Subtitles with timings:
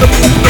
[0.00, 0.47] Música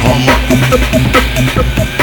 [0.00, 0.28] Come
[1.78, 1.99] on.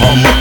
[0.00, 0.39] Come on.